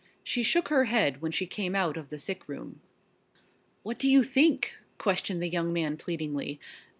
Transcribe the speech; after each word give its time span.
She 0.23 0.41
shook 0.41 0.69
her 0.69 0.85
head 0.85 1.21
when 1.21 1.31
she 1.31 1.45
came 1.45 1.75
out 1.75 1.95
of 1.95 2.09
the 2.09 2.17
sick 2.17 2.49
room. 2.49 2.81
"What 3.83 3.99
do 3.99 4.09
you 4.09 4.23
think?" 4.23 4.73
questioned 4.97 5.43
the 5.43 5.47
young 5.47 5.71
man 5.71 5.95
pleadingly. 5.95 6.59